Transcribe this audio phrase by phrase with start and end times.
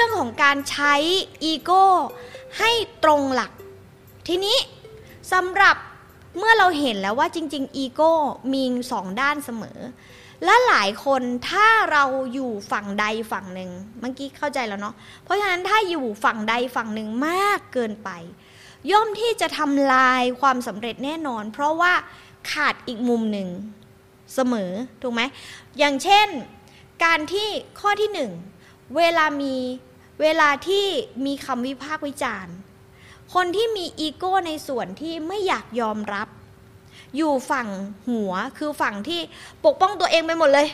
[0.00, 0.94] รื่องของการใช้
[1.44, 1.84] อีโก้
[2.58, 2.70] ให้
[3.04, 3.52] ตรงหลัก
[4.28, 4.58] ทีนี้
[5.32, 5.76] สำหรับ
[6.38, 8.12] เมื่อเราเห็นแล้วว่าจริง ๆ อีโก้
[8.52, 9.78] มีสองด้านเสมอ
[10.44, 18.10] และหลายคนถ้าเราอยู่ฝั่งใดฝั่งหนึ่งเมื่อกี้เข้าใจแล้วเนาะเพราะฉะนั้นถ้าอยู่ฝั่งใดฝั่งหนึ่งมากเกินไป
[18.90, 21.92] ย่อมที่จะทำลายความสำเร็จแน่นอน เพราะว่า
[22.50, 23.48] ขาดอีกมุมหนึ่ง
[24.34, 24.70] เสมอ
[25.02, 25.22] ถูกไหม
[25.78, 26.28] อย่างเช่น
[27.04, 27.48] การที่
[27.80, 28.30] ข้อที่หนึ่ง
[28.96, 29.54] เวลามี
[30.20, 30.86] เวลาที่
[31.26, 32.54] มีคำวิพากษ์วิจารณ์
[33.34, 36.28] คนที่มีอีโก้ในส่วนที่ไม่อยากยอมรับ
[37.16, 37.68] อยู่ฝั่ง
[38.08, 39.20] หัวคือฝั่งที่
[39.64, 40.68] ปกป้องตัวเองไปหมดเลย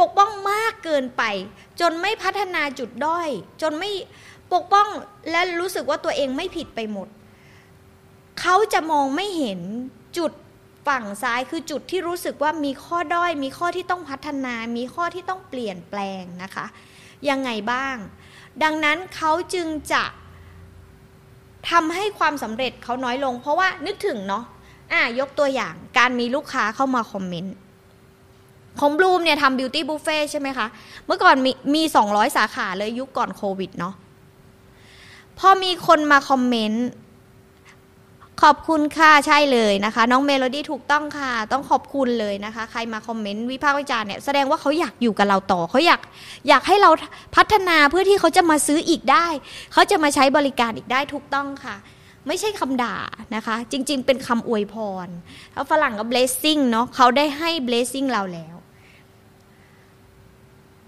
[0.00, 1.22] ปกป้องมากเกินไป
[1.80, 3.28] จนไม่พัฒนาจุดด้อย
[3.62, 3.90] จนไม่
[4.52, 4.88] ปกป้อง
[5.30, 7.08] และรู้สึกว่าตัวเองไม่ผิดไปหมด
[8.40, 9.60] เขาจะมองไม่เห็น
[10.18, 10.32] จุด
[10.88, 16.66] ฝั่งซ้ายคือจุดที่รู้สึกว่ามีข้อด้อย มีข้อที่ต้องพัฒนา มีข้อที่ต้องเปลี่ยนแปลงนะคะ
[17.28, 17.96] ยังไงบ้าง
[18.62, 20.02] ดังนั้นเขาจึงจะ
[21.70, 24.44] ทำให้ความสำเร็จเขาน้อยลง เพราะว่านึกถึงเนาะ
[24.92, 27.54] อะยกตัวอย่างการมีลูกค้าเข้ามาคอมเมนต์
[28.80, 30.66] ของบลูมเนี่ยทำ Beauty Buffet ใช่ไหมคะ
[31.06, 33.94] เมื่อก่อนมีมีสองร้อยสาขาเลยยุคก่อนโควิดเนาะ
[35.38, 36.86] พอมีคนมา comment
[38.42, 46.00] ขอบคุณค่ะ ใช่เลยนะคะ น้องเมโลดี้ถูกต้องค่ะ ต้องขอบคุณเลยนะคะ ใครมา comment วิพากษ์วิจารณ์เนี่ยแสดงว่าเขาอยากอยู่กับเราต่อเขาอยาก
[46.48, 46.90] อยากให้เรา
[47.36, 49.26] พัฒนาเพื่อที่เขาจะมาซื้ออีกได้
[49.72, 51.76] เขาจะมาใช้บริการอีกได้ถูกต้องค่ะ
[52.26, 52.96] ไม่ใช่คำด่า
[53.34, 54.74] นะคะ จริง ๆ เป็นคำอวยพ
[55.06, 55.08] ร
[55.52, 58.56] แล้วฝรั่งก็ blessing เนาะเขาได้ให้ blessing เราแล้ว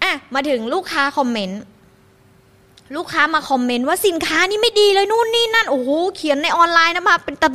[0.02, 1.62] อะมาถึงลูกค้าคอมเมนต์
[2.96, 7.50] ลูกค้ามาคอมเมนต์ว่าสินค้านี้ไม่ดีเลยนู่นนี่นั่นโอ้โหเขียนในออนไลน์นะมาเป็นตับ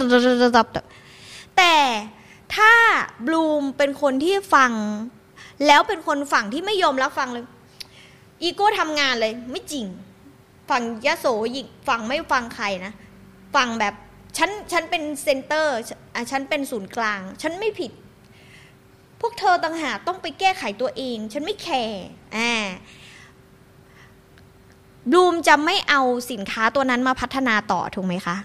[0.57, 0.85] ตับ
[1.57, 1.75] แต่
[2.55, 2.71] ถ้า
[3.25, 4.71] บลูมเป็นคนที่ฟัง
[5.67, 7.45] แล้วเป็นคนฝั่งที่ไม่ยอมรับฟังเลย
[8.41, 9.85] อีโก้ทำงานเลยไม่จริง
[10.69, 12.93] ฝั่งยะโสยิงฝั่งไม่ฟังใครนะ
[13.55, 13.93] ฝั่งแบบ
[14.37, 15.75] ฉันฉันเป็น center
[16.31, 17.91] ฉันเป็นศูนย์กลาง ฉันไม่ผิด
[19.21, 22.03] พวกเธอต่างหากต้องไปแก้ไขตัวเอง ฉันไม่ care
[22.37, 22.53] อ่า
[25.11, 28.37] บลูมจะไม่เอาสินค้าตัวนั้นมาพัฒนาต่อถูกไหมคะ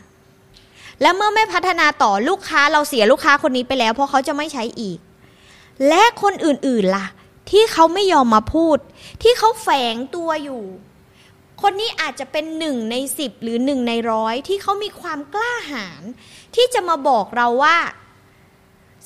[1.02, 4.98] แล้วเมื่อไม่พัฒนาต่อลูกค้าเราเสียลูกค้าคนนี้ไปแล้ว เพราะเขาจะไม่ใช้อีก
[5.88, 7.06] และคนอื่นๆล่ะ
[7.50, 8.78] ที่เขาไม่ยอมมาพูด
[9.22, 10.62] ที่เขาแฝงตัวอยู่
[11.62, 16.02] คนนี้อาจจะเป็นหนึ่งในสิบหรือหนึ่งในร้อยที่เขามีความกล้าหาญ
[16.54, 17.76] ที่จะมาบอกเราว่า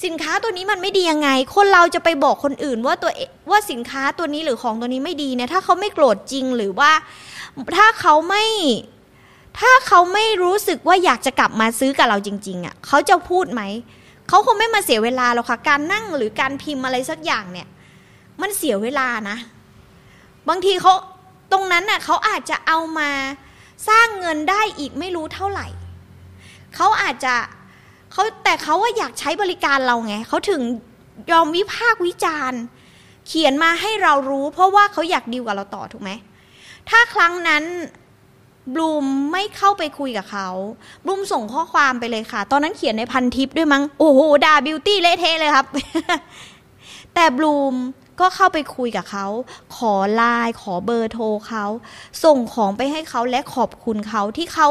[0.04, 3.10] สินค้าตัวนี้มันไม่ดียังไง คนเราจะไปบอกคนอื่นว่าตัว
[3.50, 6.90] ว่าสินค้าตัวนี้หรือของตัวนี้ไม่ดีเนี่ยถ้าเขาไม่โกรธจริงหรือว่า
[7.76, 8.44] ถ้าเขาไม่
[9.60, 13.62] ถ้าเขาไม่รู้สึกว่าอยากจะกลับมาซื้อกับเราจริง ๆอะ่ะเขาจะพูดไหม
[14.28, 17.68] เขาคงไม่มาเสียเวลาหรอกค่ะ การนั่งหรือการพิมพ์อะไรสักอย่างเนี่ย
[18.40, 19.36] มันเสียเวลานะ
[20.48, 20.92] บางทีเขา
[21.52, 23.10] ตรงนั้นน่ะเขาอาจจะเอามา
[23.88, 25.66] สร้างเงินได้อีกไม่รู้เท่าไหร่
[26.76, 27.34] เขาอาจจะ
[28.12, 30.62] เขาแต่เขาว่าอยากใช้บริการเราไงเขาถึง
[31.30, 32.60] ยอมวิพากษ์วิจารณ์
[33.28, 36.10] เขียนมาให้เรารู้ เพราะว่าเขาอยากดีลกับเราต่อถูกไหม
[36.88, 37.64] ถ้าครั้งนั้น
[38.74, 40.48] บลูมไม่เข้าไปคุยกับเขา
[41.04, 45.66] บลูมส่งข้อความไปเลยค่ะ ตอนนั้นเขียนในพันทิปด้วยมั้ง โอ้โหด่าบิวตี้เละเทะเลยครับ
[47.14, 47.74] แต่บลูม
[48.20, 49.26] ก็เข้าไปคุยกับเขา
[49.76, 51.64] ขอไลน์ขอเบอร์โทรเขา
[52.24, 54.68] ส่งของไปให้เขาและขอบคุณเขาที่เขา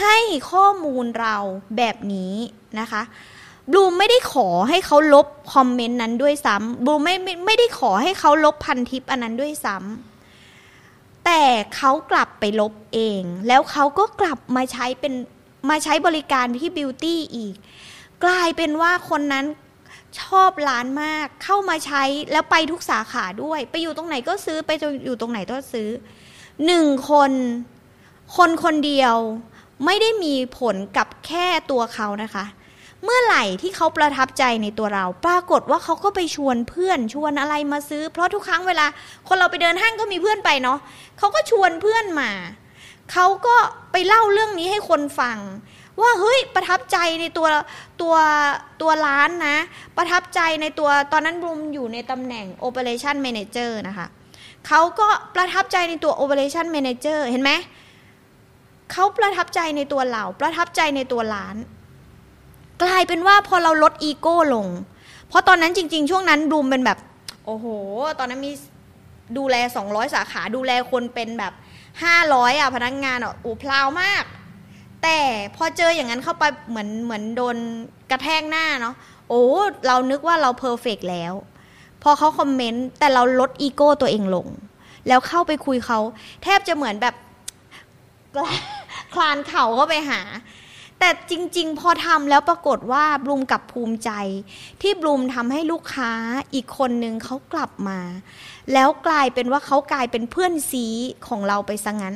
[0.00, 0.16] ให้
[0.50, 1.36] ข้อมูลเรา
[1.76, 2.34] แบบนี้
[2.80, 3.02] นะคะ
[3.70, 7.14] บลูมไม่ได้ขอให้เขาลบคอมเมนต์นั้นด้วยซ้ำบลูมไม่
[7.46, 10.15] ไม่ได้ขอให้เขาลบพันทิปอันนั้นด้วยซ้ำ
[11.26, 11.42] แต่
[11.76, 15.14] เขากลับไปลบเอง แล้วเขาก็กลับมาใช้เป็น
[15.70, 17.54] มาใช้บริการที่บิวตี้อีก
[18.24, 19.46] กลายเป็นว่าคนนั้น
[20.20, 22.02] ชอบร้านมากเข้ามาใช้
[22.32, 24.70] แล้วไปทุกสาขาด้วย ไปอยู่ตรงไหนก็ซื้อไป
[25.04, 25.88] อยู่ตรงไหนก็ซื้อ
[26.66, 27.32] หนึ่งคน
[28.36, 29.16] คนคนเดียว
[29.84, 32.44] ไม่ได้มีผลกับแค่ตัวเขานะคะ
[33.04, 38.86] เมื่อไหร่ที่เขาประทับใจในตัวเรา ปรากฏว่าเขาก็ไปชวนเพื่อนชวนอะไรมาซื้อ เพราะทุกครั้งเวลา
[39.28, 40.78] คนเราไปเดินห้างก็มีเพื่อนไปเนาะ
[41.18, 42.30] เขาก็ชวนเพื่อนมา
[43.12, 43.56] เขาก็
[43.92, 45.38] ไปเล่าเรื่องนี้ให้คนฟัง
[46.00, 47.48] ว่าเฮ้ยประทับใจในตัว
[48.02, 48.14] ตัว
[48.80, 49.56] ตัวร้านนะ
[49.96, 54.06] ประทับใจในตัวตอนนั้นบลูมอยู่ในตำแหน่ง Operation Manager นะคะ
[54.66, 57.50] เขาก็ประทับใจในตัว Operation Manager เห็นไหม
[58.92, 61.56] เขาประทับใจในตัวเรา ประทับใจในตัวร้าน
[62.82, 64.66] กลายเป็นว่าพอเราลดอีโก้ลง
[65.28, 66.98] เพราะตอนนั้นจริง ๆ ช่วงนั้นบลูมเป็นแบบ
[67.46, 67.66] โอ้โห
[68.18, 68.52] ตอนนั้นมี
[69.38, 69.56] ดูแล
[69.86, 71.52] 200 สาขาดูแลคนเป็นแบบ
[72.06, 74.24] 500 อะ พนักงานอะโอ้ proud มาก
[75.02, 75.18] แต่
[75.56, 77.56] พอเจออย่างนั้นเข้าไปเหมือนเหมือนโดน
[78.10, 78.94] กระแทกหน้าเนาะ
[79.28, 79.42] โอ้
[79.86, 81.32] เรานึกว่าเรา perfect แล้ว
[82.02, 84.46] พอเขา comment แต่เราลดอีโก้ตัวเองลง
[85.08, 85.98] แล้วเข้าไปคุยเขา
[86.42, 87.14] แทบจะเหมือนแบบ
[89.14, 90.20] คลานเข่าเข้าไปหา
[91.00, 94.10] แต่จริง ๆ พอทำแล้วปรากฏว่าบลูมกลับภูมิใจ
[94.82, 96.12] ที่บลูมทำให้ลูกค้า
[96.54, 97.98] อีกคนนึงเขากลับมา
[98.72, 100.86] แล้วกลายเป็นว่าเขากลายเป็นเพื่อนซี
[101.28, 102.14] ของเราไปซะงั้น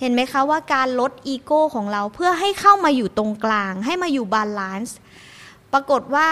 [0.00, 4.98] เห็นไหมคะว่าการลดอีโก้ของเราเพื่อให้เข้ามาอยู่ตรงกลาง ให้มาอยู่ balance
[5.72, 6.28] ปรากฏว่า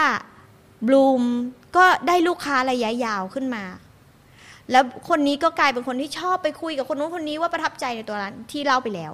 [0.87, 1.23] บลูม
[1.77, 3.65] ก็ได้ลูกค้าระยะยาวขึ้นมา
[4.71, 9.13] แล้วคนนี้ก็กลายเป็นคนที่ชอบไปคุยกับคนนู้นคนนี้ว่าประทับใจในตัวร้านที่เล่าไปแล้ว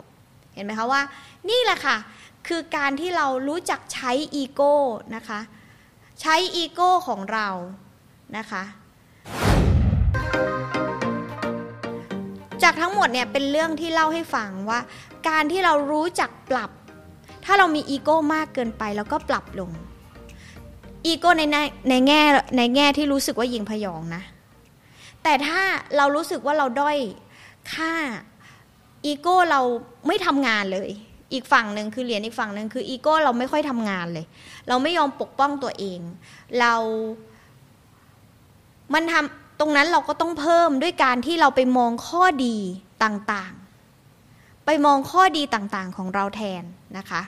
[0.55, 1.03] เห็นไหมคะว่า
[1.51, 1.97] นี่แหละค่ะ
[2.49, 4.75] คือการที่เรารู้จักใช้อีโก้
[5.17, 5.41] นะคะ
[6.21, 7.49] ใช้อีโก้ของเรา
[8.37, 8.63] นะคะ
[12.63, 14.81] จากทั้งหมดเนี่ยเป็นเรื่องที่เล่าให้ฟังว่า
[15.29, 16.71] การที่เรารู้จักปรับ
[17.45, 19.71] ถ้าเรามีอีโก้มากเกินไปแล้วก็ปรับลง
[21.07, 21.59] อีโก้ในใน
[21.91, 22.23] ในแง่
[22.57, 24.23] ในแง่ที่รู้สึกว่ายิงพยองนะ
[25.23, 25.61] แต่ถ้า
[25.97, 26.99] เรารู้สึกว่าเราด้อย
[27.73, 27.93] ค่า
[29.07, 29.61] อีโก้เรา
[30.07, 30.91] ไม่ทำงานเลย
[31.33, 34.27] อีกฝั่งหนึ่งคือเหรียญอีกฝั่งหนึ่งคืออีโก้เราไม่ค่อยทำงานเลย
[34.69, 36.01] เราไม่ยอมปกป้องตัวเอง
[36.61, 36.75] เรา
[38.95, 42.57] มันทำตรงนั้นเราก็ต้องเพิ่มด้วยการที่เราไปมองข้อดี
[43.05, 46.63] ต่างๆ ไปมองข้อดีต่างๆของเราแทน
[46.99, 47.23] นะคะ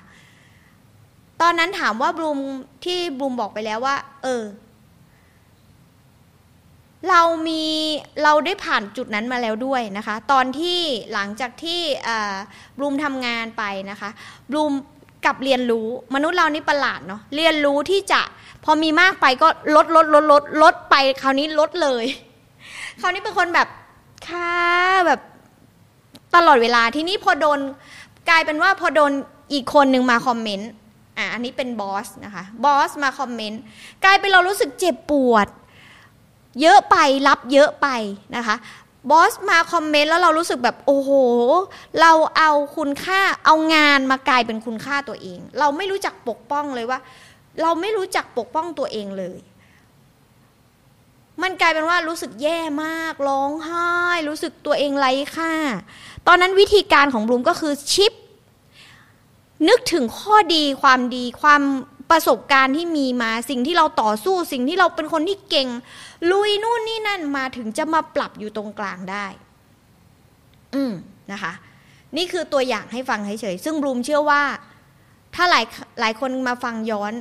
[1.41, 2.39] ตอนนั้นถามว่าบลูม
[2.85, 4.43] ที่บลูมบอกไปแล้วว่า เออ
[7.11, 7.65] เรามี
[8.23, 10.81] เราได้ผ่านจุดนั้นมาแล้วด้วยนะคะ ตอนที่
[11.13, 11.81] หลังจากที่
[12.77, 14.11] บลูมทำงานไปนะคะ
[14.51, 14.73] บลูม
[15.27, 18.21] กับเรียนรู้มนุษย์เรานี่ประหลาดเนาะเรียนรู้ที่จะ
[18.65, 22.05] พอมีมากไปก็ลดลดลดลดลดไปคราวนี้ลดเลย
[23.01, 23.69] คราวนี้เป็นคนแบบ
[24.29, 24.53] ค่ะ
[25.07, 25.21] แบบ
[26.35, 27.59] ตลอดเวลาที่นี้พอโดน
[28.29, 29.13] กลายเป็นว่าพอโดน
[29.53, 30.71] อีกคนหนึ่งมาคอมเมนต์
[31.19, 33.61] อะอันนี้เป็นบอสนะคะบอสมาคอมเมนต์
[34.05, 35.49] กลายเป็นเรารู้สึกเจ็บปวด
[36.61, 36.97] เยอะไป
[37.29, 37.89] รับเยอะไป
[38.37, 38.57] นะคะ
[39.11, 41.11] บอสมาคอมเมนต์แล้วเรารู้สึกแบบโอ้โห
[42.01, 46.99] เราเอาคุณค่าเอางานมากลายเป็นคุณค่าตัวเอง เราไม่รู้จักปกป้องเลยว่า
[47.63, 49.39] เราไม่รู้จักปกป้องตัวเองเลย
[51.43, 53.89] มันกลายเป็นว่ารู้สึกแย่มากร้องไห้
[54.29, 55.53] รู้สึกตัวเองไร้ค่า
[56.27, 58.13] ตอนนั้นวิธีการของบลูมก็คือชิป
[59.69, 61.63] นึกถึงข้อดีความดีความ
[62.11, 65.69] ประสบการณ์ที่มีมาสิ่งที่เราต่อสู้สิ่งที่เราเป็นคนที่เก่ง
[66.31, 69.27] ลุยนู่นนี่นั่นมาถึงจะมาปรับอยู่ตรงกลางได้
[70.75, 70.93] อืม
[71.33, 71.53] นะคะ
[72.17, 74.43] นี่คือตัวอย่างให้ฟังเฉยๆซึ่งบลูมเชื่อว่า
[75.35, 75.65] ถ้าหลาย
[76.01, 77.13] หลายคนมาฟังย้อน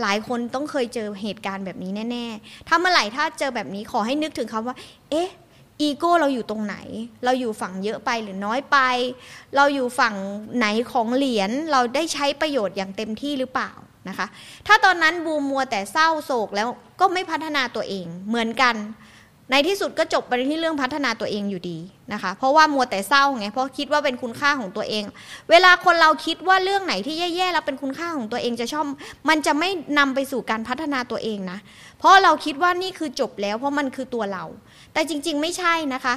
[0.00, 4.76] หลายคนต้องเคยเจอเหตุการณ์แบบนี้แน่ ๆ ถ้าเมื่อไหร่ถ้าเจอแบบนี้ขอให้นึกถึงคำว่า
[5.10, 5.28] เอ๊ะ
[5.80, 6.76] อีโก้เราอยู่ตรงไหน
[7.24, 8.78] เราอยู่ฝั่งเยอะไปหรือน้อยไป
[9.56, 10.14] เราอยู่ฝั่ง
[10.58, 13.70] ไหนของเหรียญ เราได้ใช้ประโยชน์อย่างเต็มที่หรือเปล่า
[14.08, 14.26] นะคะ
[14.66, 16.68] ถ้าตอนนั้นบูมมัวแต่เศร้าโศกแล้ว
[17.00, 18.76] ก็ไม่พัฒนาตัวเองเหมือนกัน
[19.50, 21.78] ในที่สุดก็จบไปที่เรื่องพัฒนาตัวเองอยู่ดี
[22.12, 25.04] นะคะ เพราะว่ามัวแต่เศร้าไงเพราะคิดว่าเป็นคุณค่าของตัวเอง
[25.50, 28.84] เวลาคนเราคิดว่าเรื่องไหนที่แย่ๆแล้วเป็นคุณค่าของตัวเองจะชอบ
[29.28, 31.58] มันจะไม่นำไปสู่การพัฒนาตัวเองนะ
[31.98, 34.44] เพราะเราคิดว่านี่คือจบแล้ว เพราะมันคือตัวเรา
[34.92, 36.14] แต่จริงๆไม่ใช่นะคะ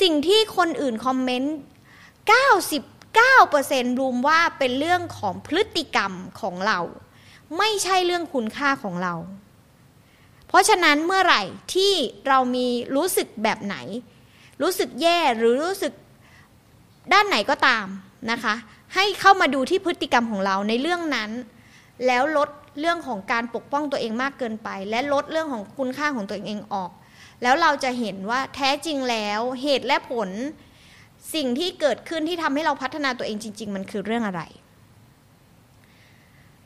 [0.00, 1.56] สิ่งที่คนอื่นคอมเมนต์
[2.78, 6.80] 99%รวมว่าเป็นเรื่องของพฤติกรรมของเรา
[7.58, 9.14] ไม่ใช่เรื่องคุณค่าของเรา
[10.48, 11.42] เพราะฉะนั้นเมื่อไหร่
[11.74, 11.92] ที่
[12.28, 12.66] เรามี
[12.96, 13.76] รู้สึกแบบไหน
[14.62, 15.92] รู้สึกแย่หรือรู้สึก
[17.12, 17.86] ด้านไหนก็ตาม
[18.30, 18.54] นะคะ
[18.94, 21.30] ให้เข้ามาดูที่พฤติกรรมของเราในเรื่องนั้น
[22.06, 22.48] แล้วลด
[22.80, 26.90] เรื่องของการปกป้องตัวเองมากเกินไป และลดเรื่องของคุณค่าของตัวเองออก
[27.42, 30.30] แล้วเราจะเห็นว่าแท้จริงแล้วเหตุและผล
[31.34, 34.42] สิ่งที่เกิดขึ้นที่ทำให้เราพัฒนาตัวเองจริง ๆ มันคือเรื่องอะไร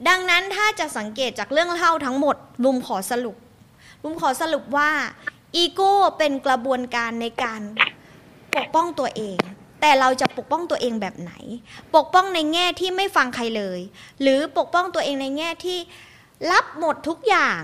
[0.09, 3.37] ดังนั้นถ้าจะสังเกตจากเรื่องเล่าทั้งหมดลุมขอสรุป
[4.03, 4.91] ลุมขอสรุปว่า
[5.57, 7.61] อีโก้เป็นกระบวนการในการ
[8.55, 9.39] ปกป้องตัวเอง
[9.81, 11.33] แต่เราจะปกป้องตัวเองแบบไหน
[11.95, 13.81] ปกป้องในแง่ที่ไม่ฟังใครเลย
[14.21, 15.79] หรือปกป้องตัวเองในแง่ที่
[16.51, 17.63] รับหมดทุกอย่าง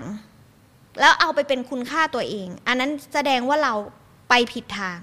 [1.00, 3.74] แล้วเอาไปเป็นคุณค่าตัวเอง อันนั้นแสดงว่าเรา
[4.28, 5.00] ไปผิดทาง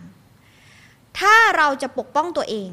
[1.20, 2.70] ถ้าเราจะปกป้องตัวเอง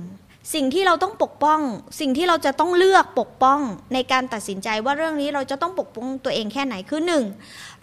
[0.52, 1.60] สิ่งที่เราต้องปกป้อง
[2.00, 3.60] สิ่งที่เราจะต้องเลือกปกป้อง
[3.94, 7.24] ในการตัดสินใจว่าเรื่องนี้เราจะต้องปกป้องตัวเองแค่ไหนคือหนึ่ง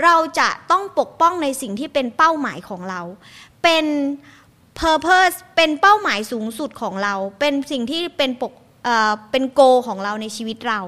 [0.03, 3.01] เราจะต้องปกป้องในสิ่งที่เป็นเป้าหมายของเรา
[3.63, 3.85] เป็น
[4.79, 8.53] purpose เป็นเป้าหมายสูงสุดของเรา เป็นสิ่งที่เป็นปก
[8.83, 10.79] เอ่อเป็นโกของเราในชีวิตเรา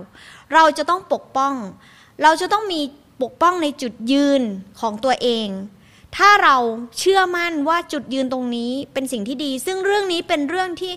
[0.53, 1.53] เราจะต้องปกป้อง
[2.24, 2.82] เราจะต้องมี
[3.24, 4.42] ปกป้องในจุดยืน
[4.82, 5.48] ของตัวเอง
[6.17, 6.58] ถ้าเรา
[7.00, 10.93] เชื่อมั่นว่าจุดยืนตรงนี้เป็นสิ่งที่ดี ซึ่งเรื่องนี้เป็นเรื่องที่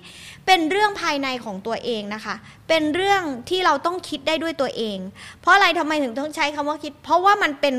[0.47, 2.35] เป็นเรื่องภายในของตัวเองนะคะ
[2.69, 4.99] เป็นเรื่องที่เราต้องคิดได้ด้วยตัวเอง
[5.41, 7.77] เพราะอะไรทำไมถึงต้องใช้คำว่าคิด เพราะว่ามันเป็น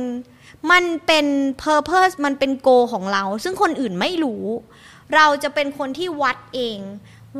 [0.72, 1.26] มันเป็น
[1.64, 4.44] purpose มันเป็น goal ของเรา ซึ่งคนอื่นไม่รู้
[5.16, 6.80] เราจะเป็นคนที่วัดเอง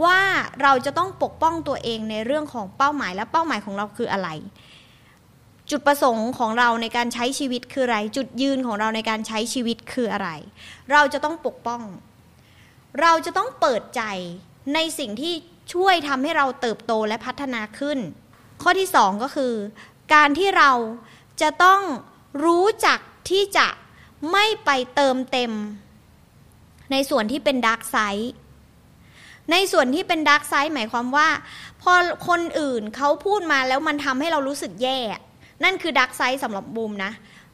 [0.04, 0.20] ว่า
[0.62, 4.30] เราจะต้องปกป้องตัวเองในเรื่องของเป้าหมายและเป้าหมายของเราคืออะไร
[5.72, 10.30] จุดประสงค์ของเราในการใช้ชีวิตคืออะไร จุดยืนของเราในการใช้ชีวิตคืออะไร
[10.92, 11.82] เราจะต้องปกป้อง
[13.02, 14.02] เราจะต้องเปิดใจ
[14.74, 15.34] ในสิ่งที่
[15.74, 18.00] ช่วยทำให้เราเติบโตและพัฒนาขึ้น
[18.62, 19.54] ข้อที่สองก็คือ
[20.14, 20.72] การที่เรา
[21.42, 21.82] จะต้อง
[22.44, 23.68] รู้จักที่จะ
[24.32, 25.52] ไม่ไปเติมเต็ม
[26.92, 28.34] ในส่วนที่เป็น dark side
[29.52, 31.30] ในส่วนที่เป็น dark side หมายความว่า
[31.82, 31.94] พอ
[32.28, 35.00] คนอื่นเขาพูดมาแล้วมันทำให้เรารู้สึกแย่
[35.64, 37.12] นั่นคือ dark side สำหรับบูมนะ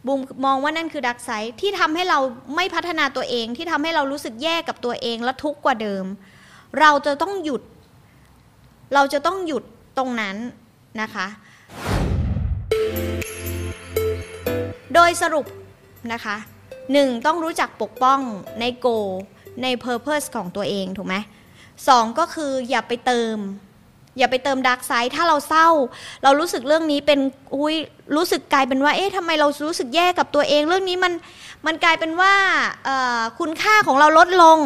[0.07, 2.19] บูมมองว่านั่นคือ dark side ที่ทำให้เรา
[2.55, 6.05] ไม่พัฒนาตัวเองที่ทำให้เรารู้สึกแย่กับตัวเองและทุกข์กว่าเดิม
[6.79, 7.61] เราจะต้องหยุด
[8.93, 9.63] เราจะต้องหยุด
[9.97, 10.35] ตรงนั้น
[11.01, 11.27] นะคะ
[14.93, 15.45] โดยสรุป
[16.13, 16.35] นะคะ
[16.93, 18.19] หนึ่งต้องรู้จักปกป้อง
[18.59, 18.87] ในโก
[19.63, 21.15] ใน Purpose ของตัวเองถูกไหม
[21.87, 23.37] สองก็คืออย่าไปเติม
[24.17, 25.67] อย่าไปเติมดาร์กไซด์ถ้าเราเศร้า
[26.23, 27.19] เรารู้สึกเรื่องนี้เป็น
[27.55, 27.75] อุ้ย
[28.15, 31.13] รู้สึกกลายเป็นว่า เอ๊ะทำไมเรารู้สึกแย่กับตัวเอง เรื่องนี้มัน
[31.65, 32.33] มันกลายเป็นว่า
[33.39, 34.57] คุณค่าของเราลดลง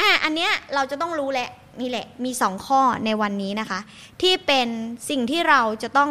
[0.00, 1.50] อะอันเนี้ยเราจะต้องรู้แหละ
[1.80, 3.80] นี่แหละมีสองข้อในวันนี้นะคะ
[4.22, 4.68] ที่เป็น
[5.10, 6.10] สิ่งที่เราจะต้อง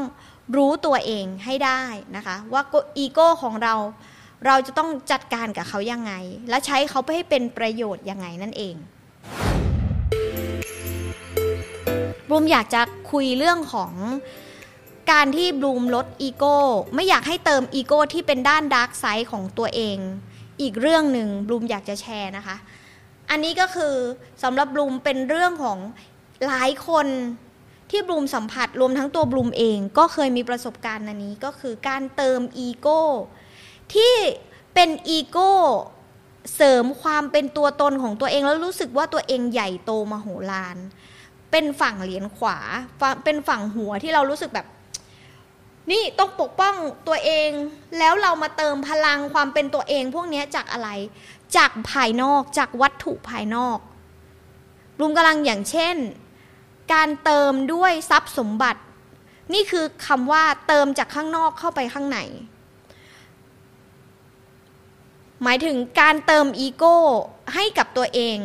[0.58, 1.84] รู้ตัวเองให้ได้
[2.15, 2.62] นะคะ ว่า
[2.98, 3.75] อีโก้ของเรา
[4.46, 6.13] เราจะต้องจัดการกับเขายังไง
[6.50, 8.75] และใช้เขาไปให้เป็นประโยชน์ยังไงนั่นเอง
[12.27, 13.91] บลูมอยากจะคุยเรื่องของ
[15.12, 16.58] การที่บลูมลดอีโก้
[16.96, 19.98] ไม่อยากให้เติมอีโก้ที่เป็นด้าน dark side ของตัวเอง
[20.62, 22.55] อีกเรื่องหนึ่งบลูมอยากจะแชร์นะคะ
[23.29, 23.96] อันนี้ก็คือ
[24.44, 25.77] สำหรับบลูมเป็นเรื่องของ
[26.46, 27.08] หลายคน
[27.91, 33.01] ที่บลูมสัมผัสรวมทั้งตัวบลูมเองก็เคยมีประสบการณ์อันนี้ก็คือการเติมอีโก้
[33.94, 34.13] ที่
[34.74, 35.53] เป็นอีโก้
[36.55, 40.77] เสริมความเป็นตัวตนของตัวเองแล้วรู้สึกว่าตัวเองใหญ่โตมโหฬาร
[41.57, 42.57] เป็นฝั่งเหรียญขวา
[43.25, 44.67] เป็นฝั่งหัวที่เรารู้สึกแบบ
[45.91, 46.75] นี่ต้องปกป้อง
[47.07, 47.50] ตัวเอง
[48.00, 50.89] แล้วเรามาเติมพลังความเป็นตัวเองพวกนี้จากอะไร
[51.57, 53.77] จากภายนอกจากวัตถุภายนอก
[55.00, 55.95] รุมกำลังอย่างเช่น
[56.93, 58.81] การเติมด้วยทรัพย์สมบัติ
[59.53, 62.19] นี่คือคำว่าเติมจากข้างนอกเข้าไปข้างใน
[65.43, 66.97] หมายถึงการเติมอีโก้
[67.53, 68.38] ให้กับตัวเอง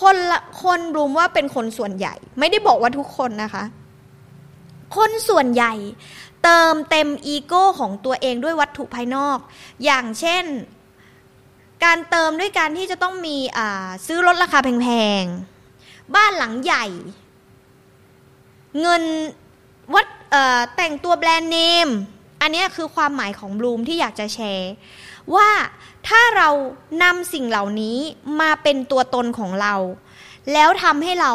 [0.00, 3.64] คนละคนรูมว่าเป็นคนส่วนใหญ่ ไม่ได้บอกว่าทุกคนนะคะ
[4.96, 5.74] คนส่วนใหญ่
[6.44, 9.38] เติมเต็มอีโก้ของตัวเองด้วยวัตถุภายนอก
[9.84, 10.44] อย่างเช่น
[11.84, 13.36] การเติมด้วยการที่จะต้องมี
[14.06, 14.88] ซื้อรถราคาแพ
[15.22, 16.86] งๆ บ้านหลังใหญ่
[18.80, 19.02] เงิน
[19.94, 20.06] วัด
[20.76, 21.88] แต่งตัวแบรนด์เนม
[22.40, 24.72] อันนี้คือความหมายของบลูมที่อยากจะแชร์
[25.34, 25.48] ว่า
[26.08, 26.48] ถ้าเรา
[27.02, 27.98] นำสิ่งเหล่านี้
[28.40, 29.74] มาเป็นตัวตนของเรา
[30.52, 31.32] แล้วทำให้เรา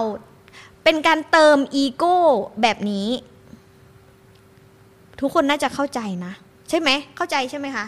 [0.84, 2.18] เป็นการเติมอีโก้
[2.62, 3.08] แบบนี้
[5.20, 6.34] ทุกคนน่าจะเข้าใจนะ
[6.70, 7.86] ใช่ไหม เข้าใจใช่ไหมคะ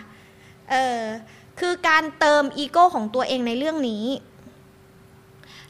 [0.70, 1.00] เออ
[1.60, 4.06] คือการเติมอีโก้ของตัวเองในเรื่องนี้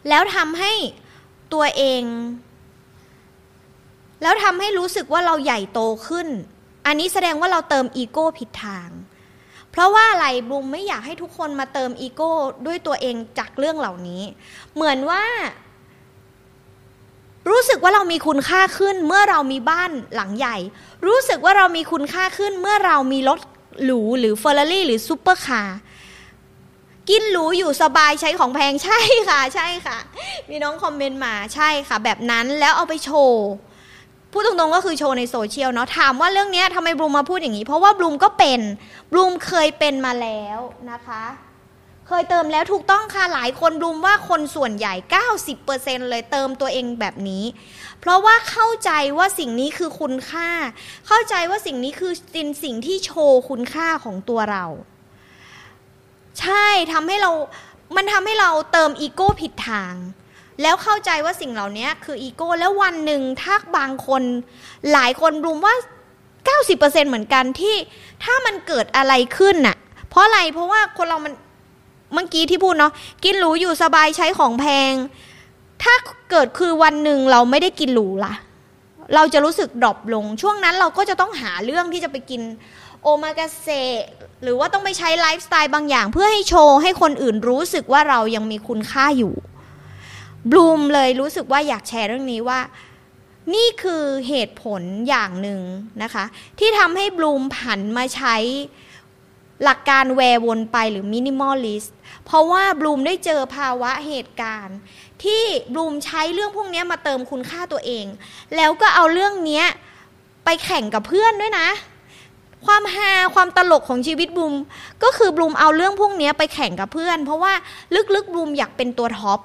[0.09, 0.73] แล้วทำให้
[1.53, 2.03] ตัวเอง
[4.21, 6.27] แล้วทำให้รู้สึกว่าเราใหญ่โตขึ้น
[6.85, 8.89] อันนี้แสดงว่าเราเติมอีโก้ผิดทาง
[9.79, 12.31] ราะว่าอะไรบูมไม่อยากให้ทุกคนมาเติมอีโก้
[12.65, 14.21] ด้วยตัวเองจากเรื่องเหล่านี้
[14.75, 15.23] เหมือนว่า
[17.49, 20.57] รู้สึกว่าเรามีคุณค่าขึ้นเมื่อเรามีบ้านหลังใหญ่
[21.07, 23.39] รู้สึกว่าเรามีคุณค่าขึ้นเมื่อเรามีรถ
[23.83, 25.79] หรูหรือเฟอร์รารี่หรือซูเปอร์คาร์
[27.09, 29.97] กินหรูอยู่สบายใช้ของแพงใช่ค่ะ ใช่ค่ะ
[30.49, 33.45] มีน้องคอมเมนต์มาใช่ค่ะ แบบนั้นแล้วเอาไปโชว์
[34.31, 38.59] พูดตรงๆก็คือโชว์ในโซเชียลเนาะถามว่าเรื่องนี้ทำไมบลูมมาพูดอย่างนี้ เพราะว่าบลูมก็เป็น
[39.11, 40.59] บลูมเคยเป็นมาแล้ว
[40.91, 41.23] นะคะ
[42.07, 44.93] เคยเติมแล้วถูกต้องค่ะหลายคนบลูมว่าคนส่วนใหญ่
[45.51, 47.43] 90%เลยเติมตัวเองแบบนี้
[47.99, 50.49] เพราะว่าเข้าใจว่าสิ่งนี้คือคุณค่า
[51.07, 54.65] เข้าใจว่าสิ่งนี้คือเป็นสิ่งที่โชว์คุณค่าของตัวเรา
[56.39, 57.31] ใช่ทำให้เรา
[57.95, 59.95] มันทำให้เราเติมอีโก้ผิดทาง
[60.61, 64.23] แล้วเข้าใจว่าสิ่งเหล่านี้คืออีโก้แล้ววันหนึ่งถ้าบางคน
[64.91, 65.75] หลายคนรุมว่า
[66.37, 67.75] 90%เหมือนกันที่
[68.23, 69.77] ถ้ามันเกิดอะไรขึ้นน่ะ
[70.09, 71.33] เพราะอะไรเพราะว่าคนเรามัน
[72.13, 74.93] เมื่อกี้ที่พูดเนาะกินหรูอยู่สบายใช้ของแพง
[75.83, 75.93] ถ้า
[76.31, 78.33] เกิดคือวันหนึ่งเราไม่ได้กินหรูล่ะ
[79.15, 82.41] เราจะรู้สึกดรอปลง ช่วงนั้นเราก็จะต้องหาเรื่องที่จะไปกิน
[83.01, 83.67] โอมากาเซ
[84.43, 89.33] หรือว่าต้องไปใช้ไลฟ์สไตล์บางอย่าง เพื่อให้โชว์ให้คนอื่นรู้สึกว่าเรายังมีคุณค่าอยู่
[90.51, 92.59] บลูมเลยรู้สึกว่าอยากแชร์เรื่องนี้ว่า
[93.53, 95.61] นี่คือเหตุผลอย่างหนึ่ง
[96.03, 96.25] นะคะ
[96.59, 98.35] ที่ทำให้บลูมผันมาใช้
[99.63, 104.77] หลักการ wear วนไปหรือ minimalist เพราะว่าบลูมได้เจอภาวะเหตุการณ์
[105.23, 105.43] ที่
[105.73, 108.05] บลูมใช้เรื่องพวกนี้มาเติมคุณค่าตัวเอง
[108.55, 109.63] แล้วก็เอาเรื่องนี้
[110.45, 111.67] ไปแข่งกับเพื่อนด้วยนะ
[112.65, 114.53] ความฮาความตลกของชีวิตบลูม
[115.03, 117.53] ก็คือบลูมเอาเรื่องพวกนี้ไปแข่งกับเพื่อน เพราะว่า
[118.15, 119.39] ลึกๆบลูมอยากเป็นตัวท็อป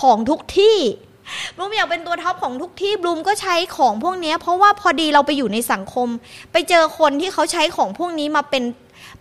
[0.00, 0.78] ของทุกที่
[1.56, 6.08] บลูมอยากเป็นตัวท็อปของทุกที่บลูมก็ใช้ของพวกนี้เพราะว่าพอดีเราไปอยู่ในสังคม
[6.52, 8.64] ไปเจอคนที่เขาใช้ของพวกนี้มาเป็น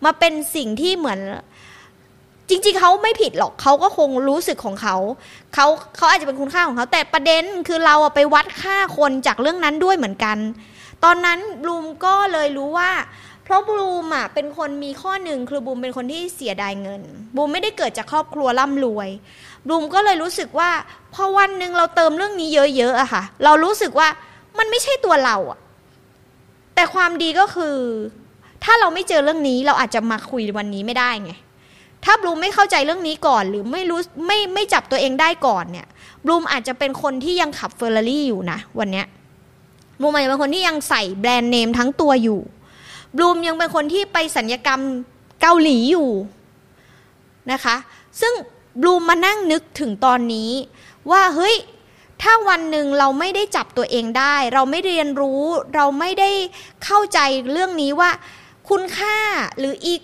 [0.06, 1.20] มาเป็นสิ่งที่เหมือน
[2.50, 4.96] จริง ๆเขาไม่ผิดหรอกเขาก็คงรู้สึกของเขา
[5.54, 10.38] เขาเขาอาจจะเป็นคุณค่าของเขา แต่ประเด็นคือเราไปวัดค่าคนจากเรื่องนั้นด้วยเหมือนกัน
[11.04, 12.92] ตอนนั้นบลูมก็เลยรู้ว่า
[13.52, 17.02] ราะบูมอะเป็นคนมีข้อหนึ่งคือบูมเป็นคนที่เสียดายเงิน
[17.36, 19.10] บูมไม่ได้เกิดจากครอบครัวร่ำรวย
[19.68, 20.70] บูมก็เลยรู้สึกว่า
[21.14, 24.08] พอวันหนึ่งเราเติมเรื่องนี้เยอะๆอะค่ะ เรารู้สึกว่า
[24.58, 25.60] มันไม่ใช่ตัวเราอะ
[26.76, 27.78] แต่ความดีก็คือ
[28.64, 31.32] ถ้าเราไม่เจอเรื่องนี้เราอาจจะมาคุยวันนี้ไม่ได้ไง
[32.06, 35.88] ถ้าบลูมไม่เข้าใจเรื่องนี้ก่อนหรือไม่รู้ไม่ไม่จับตัวเองได้ก่อนเนี่ย
[36.26, 39.06] บลูมอาจจะเป็นคนที่ยังขับเฟอร์รารี่อยู่นะวันเนี้ย
[40.00, 42.40] บลูมอาจจะเป็นคนที่ยังใส่แบรนด์เนมทั้งตัวอยู่
[43.16, 44.82] บลูมยังเป็นคนที่ไปสัญญกรรม
[45.42, 46.10] เกาหลีอยู่
[47.52, 47.76] นะคะ
[48.22, 48.34] ซึ่ง
[48.82, 50.52] บลูมมานั่งนึกถึงตอนนี้
[51.12, 51.56] ว่าเฮ้ย
[52.22, 55.44] ถ้าวันหนึ่งเราไม่ได้จับตัวเองได้ เราไม่เรียนรู้
[55.76, 56.32] เราไม่ได้
[56.84, 57.20] เข้าใจ
[57.52, 58.10] เรื่องนี้ว่า
[58.70, 59.18] คุณค่า
[59.60, 59.96] หรืออี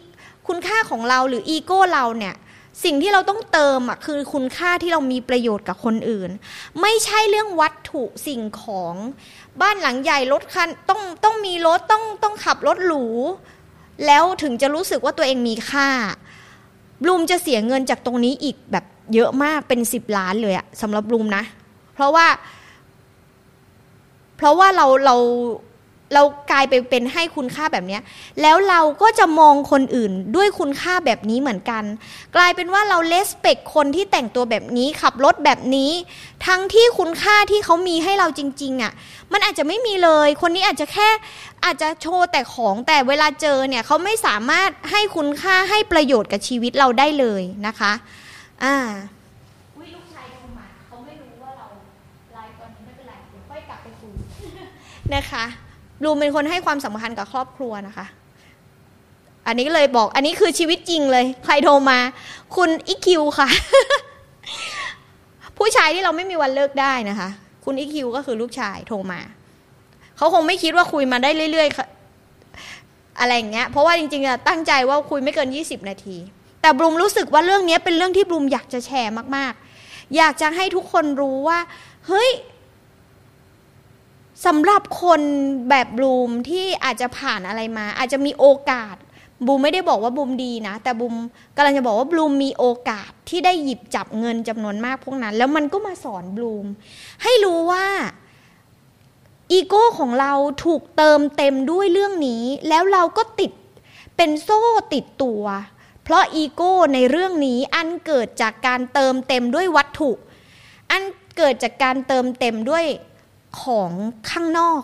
[0.47, 2.35] คุณค่าของเราหรืออีโก้เราเนี่ย
[2.83, 6.29] สิ่งที่เราต้องเติมอะคือคุณค่าที่เรามีประโยชน์กับคนอื่น
[6.81, 8.95] ไม่ใช่เรื่องวัตถุสิ่งของ
[9.61, 13.05] บ้านหลังใหญ่รถคันต้องต้องมีรถต้องต้องขับรถหรู
[14.05, 15.89] แล้วถึงจะรู้สึกว่าตัวเองมีค่า
[17.03, 21.43] บลูมจะเสียเงินจากตรงนี้อีกแบบเยอะมากเป็นสิบล้านเลยอะสำหรับบลูมนะ
[21.93, 22.27] เพราะว่า
[24.37, 25.15] เพราะว่าเราเรา
[26.13, 27.99] เรากลายไปเป็นให้คุณค่าแบบนี้
[28.41, 31.83] แล้วเราก็จะมองคนอื่นด้วยคุณค่าแบบนี้เหมือนกัน
[32.35, 35.91] กลายเป็นว่าเราเลสเปกคนที่แต่งตัวแบบนี้ขับรถแบบนี้
[36.47, 38.91] ทั้งที่คุณค่าที่เขามีให้เราจริง ๆอะ่ะ
[39.33, 41.09] มันอาจจะไม่มีเลย คนนี้อาจจะแค่
[41.65, 47.91] อาจจะโชว์แต่ของแต่เวลาเจอเนี่ยเขาไม่สามารถให้คุณค่าให้ประโยชน์กับชีวิตเราได้เลยนะคะ
[48.63, 48.75] อ่า
[49.75, 51.67] อุ้ยลูกชายโทรมาเขาไม่รู้ว่าเรา
[52.33, 54.13] ไลฟ์ตอนนี้ไม่เป็นไรเดี๋ยวค่อยกลับไปคุย
[55.15, 55.45] นะคะ
[56.03, 58.05] ลูมเป็นคนให้ความสำคัญกับครอบครัวนะคะ
[59.47, 61.99] อันนี้เลยบอก อันนี้คือชีวิตจริงเลย ใครโทรมา
[62.55, 63.49] คุณอีคิวค่ะ
[65.57, 67.29] ผู้ชายที่เราไม่มีวันเลิกได้นะคะ
[67.65, 69.19] คุณอีคิวก็คือลูกชายโทรมา
[70.17, 76.17] เขาคงไม่คิดว่าคุยมาได้เรื่อยๆ อะไรอย่างเงี้ย เพราะว่าจริงๆตั้งใจว่าคุยไม่เกิน 20 นาที
[76.61, 81.59] แต่บลูมรู้สึกว่าเรื่องนี้เป็นเรื่องที่บลูมอยากจะแชร์มากๆ อยากจะให้ทุกคนรู้ว่า
[82.07, 82.29] เฮ้ย
[84.45, 85.21] สำหรับคน
[85.69, 88.95] แบบบูมที่อาจจะผ่านอะไรมา อาจจะมีโอกาส
[89.45, 91.15] บูมไม่ได้บอกว่าบูมดีนะ แต่บูม
[91.55, 96.65] กำลังจะบอกว่าบูมมีโอกาสที่ได้หยิบจับเงินจำนวนมากพวกนั้น แล้วมันก็มาสอนบูม
[97.23, 97.85] ให้รู้ว่า
[99.51, 100.33] อีโก้ของเรา
[100.65, 103.51] ถูกเติมเต็มด้วยเรื่องนี้ แล้วเราก็ติด
[104.15, 104.61] เป็นโซ่
[104.93, 105.43] ติดตัว
[106.03, 110.11] เพราะอีโก้ในเรื่องนี้อันเกิดจากการเติมเต็มด้วยวัตถุ
[110.91, 111.03] อัน
[111.37, 112.85] เกิดจากการเติมเต็มด้วย
[113.61, 113.91] ของ
[114.31, 114.83] ข้างนอก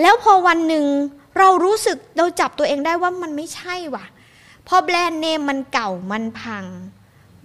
[0.00, 0.86] แล้วพอวันหนึ่ง
[1.38, 4.04] เรารู้สึกเราจับตัวเองได้ว่ามันไม่ใช่ว่ะ
[4.66, 6.64] พอแบรนด์เนมมันเก่ามันพัง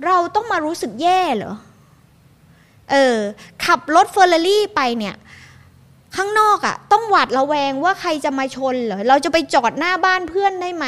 [0.05, 1.55] เราต้องมารู้สึกแย่เหรอ
[2.91, 3.17] เออ
[3.65, 5.15] ขับรถเฟอร์รารี่ไปเนี่ย
[6.15, 10.85] ข้างนอกอะ่ะ ต้องหวาดระแวงว่าใครจะมาชนเหรอ เราจะไปจอดหน้าบ้านเพื่อนได้ไหม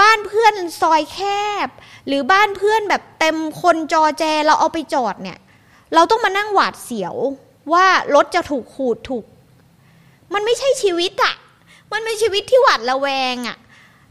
[0.00, 1.18] บ้านเพื่อนซอยแค
[1.66, 1.68] บ
[2.06, 5.38] หรือบ้านเพื่อนแบบเต็มคนจอแจเราเอาไปจอดเนี่ย
[5.94, 7.14] เราต้องมานั่งหวาดเสียว
[7.72, 9.24] ว่ารถจะถูกขูดถูก
[10.32, 11.34] มันไม่ใช่ชีวิตอะ
[11.92, 13.56] มันเป็นชีวิตที่หวาดระแวงอะ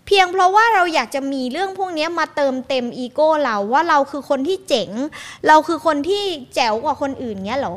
[0.06, 4.90] เพียงเพราะว่าเราอยากจะมีเรื่องพวกนี้มาเติมเต็มอีโก้เราว่าเราคือคนที่เจ๋ง
[5.48, 6.24] เราคือคนที่
[6.56, 7.76] แจ๋วกว่าคนอื่นเงี้ยหรอ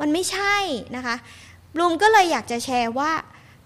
[0.00, 0.56] มันไม่ใช่
[0.96, 1.16] นะคะ
[1.78, 3.12] ลูมก็เลยอยากจะแชร์ว่า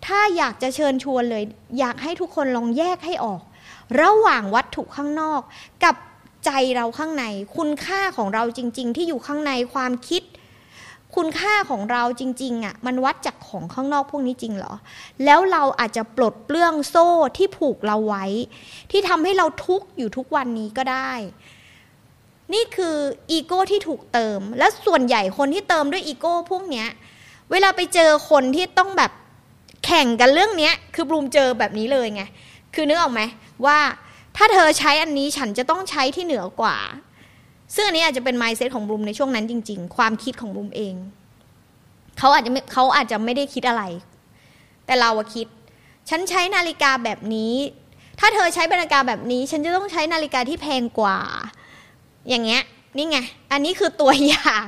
[0.06, 1.44] ถ้าอยากจะเชิญชวนเลย
[1.78, 3.42] อยากให้ทุกคนลองแยกให้ออก
[4.00, 5.40] ระหว่างวัตถุข้างนอก
[5.84, 5.94] กับ
[6.44, 7.24] ใจเราข้างใน
[7.56, 10.22] คุณค่าของเราจริง ๆ ที่อยู่ข้างในความคิด
[11.16, 14.74] คุณค่าของเราจริงๆอะ่ะมันวัดจากของข้างนอกพวกนี้จริงเหรอ
[15.24, 18.24] แล้วเราอาจจะปลดเปลื้องโซ่ที่ผูกเราไว้
[18.90, 21.12] ที่ทำให้เราทุกข์อยู่ทุกวันนี้ก็ได้
[22.54, 22.96] นี่คือ
[23.30, 26.88] อีโก้ที่ถูกเติม และส่วนใหญ่คนที่เติมด้วยอีโก้พวกเนี้ย
[27.50, 29.12] เวลาไปเจอคนที่ต้องแบบ
[29.84, 32.22] แข่งกันเรื่องเนี้ย คือบลูมเจอแบบนี้เลยไง
[32.74, 33.20] คือนึกออกไหม
[33.66, 33.78] ว่า
[34.36, 36.76] ถ้าเธอใช้อันนี้ฉันจะต้องใช้ที่เหนือกว่า
[37.74, 40.94] ซึ่งอันนี้อาจจะเป็น mindset ของบลูมในช่วงนั้นจริง ๆ ความคิดของบลูมเอง
[42.18, 43.82] เขาอาจจะไม่เขาอาจจะไม่ได้คิดอะไร
[44.86, 45.46] แต่เราอะคิด
[46.08, 47.54] ฉันใช้นาฬิกาแบบนี้
[48.20, 51.18] ถ้าเธอใช้นาฬิกาแบบนี้ ฉันจะต้องใช้นาฬิกาที่แพงกว่า
[52.28, 52.62] อย่างเงี้ย
[52.96, 53.18] นี่ไง
[53.52, 54.64] อันนี้คือตัวอย่าง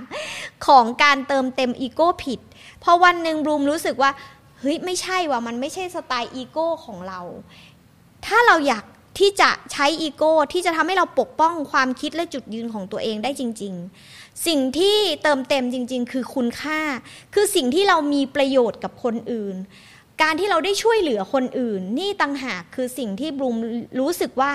[0.66, 2.40] ของการเติมเต็มอีโก้ผิด
[2.83, 4.11] พอวันหนึ่งบลูมรู้สึกว่า
[4.59, 7.20] เฮ้ย ไม่ใช่ว่ะ มันไม่ใช่สไตล์อีโก้ของเรา
[8.27, 8.85] ถ้าเราอยาก
[9.18, 13.74] ที่จะใช้อีโก้ที่จะทำให้เราปกป้องความคิดและจุดยืนของตัวเองได้จริง
[14.09, 16.81] ๆ สิ่งที่เติมเต็มจริง ๆ คือคุณค่า
[17.35, 19.57] คือสิ่งที่เรามีประโยชน์กับคนอื่น
[20.22, 23.57] การที่เราได้ช่วยเหลือคนอื่น นี่ต่างหากคือสิ่งที่บลูม
[24.00, 24.53] รู้สึกว่า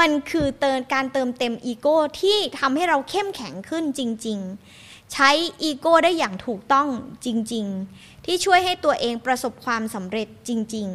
[0.00, 4.38] มันคือเติมการเติมเต็มอีโก้ที่ทำให้เราเข้มแข็งขึ้นจริง
[4.76, 5.30] ๆ ใช้
[5.62, 6.88] อีโก้ได้อย่างถูกต้อง
[7.24, 10.88] จริง ๆ ที่ช่วยให้ตัวเองประสบความสำเร็จจริง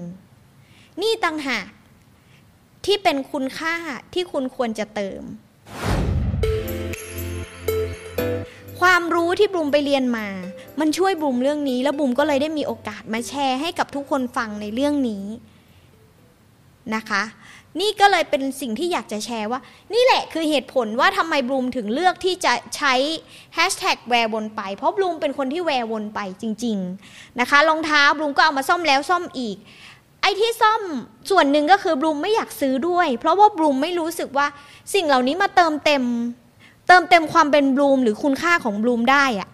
[0.48, 1.66] ๆ นี่ต่างหาก
[2.88, 3.76] ที่เป็นคุณค่า
[4.14, 5.22] ที่คุณควรจะเติม
[8.80, 10.28] ความรู้ที่บุมไปเรียนมา
[10.80, 15.26] มันช่วยบุมเรื่องนี้ แล้วบุมก็เลยได้มีโอกาสมาแชร์ให้กับทุกคนฟังในเรื่องนี้
[16.96, 17.24] นะคะ
[17.80, 19.60] นี่ก็เลยเป็นสิ่งที่อยากจะแชร์ว่า
[19.94, 22.94] นี่แหละคือเหตุผลว่าทำไมบลูมถึงเลือกที่จะใช้
[23.56, 26.78] แฮชแท็ก wear วนไป เพราะบลูมเป็นคนที่ wear วนไปจริง
[27.10, 29.58] ๆ นะคะรองเท้าบลูมก็เอามาซ่อมแล้วซ่อมอีก
[30.28, 30.82] อ้ที่ซ่อม
[31.30, 34.48] ส่วนหนึ่งก็คือบลูมไม่อยากซื้อด้วย เพราะว่าบลูมไม่รู้สึกว่า
[34.94, 36.04] สิ่งเหล่านี้มาเติมเต็ม
[36.88, 39.50] เติมเต็มความเป็นบลูมหรือคุณค่าของบลูมได้อะ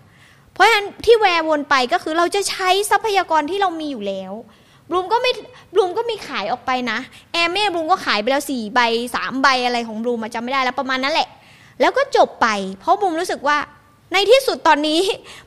[0.53, 4.33] เพราะฉะนั้นที่ wear วนไปก็คือเราจะใช้ทรัพยากรที่เรามีอยู่แล้ว
[4.89, 5.31] บลูมก็ไม่
[5.73, 6.99] บลูมก็มีขายออกไปนะ
[7.33, 8.79] แอร์เม่บลูมก็ขายไปแล้วสี่ใบ
[9.15, 11.29] สามใบอะไรของบลูมจำไม่ได้แล้วประมาณนั้นแหละ
[11.81, 12.47] แล้วก็จบไป
[12.79, 13.57] เพราะบลูมรู้สึกว่า
[14.13, 14.99] ในที่สุดตอนนี้